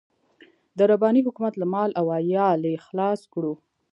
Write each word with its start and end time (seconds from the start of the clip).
د 0.77 0.79
رباني 0.91 1.21
حکومت 1.27 1.53
له 1.57 1.65
مال 1.73 1.89
او 1.99 2.05
عيال 2.17 2.61
يې 2.71 2.83
خلاص 2.87 3.19
کړو. 3.33 3.53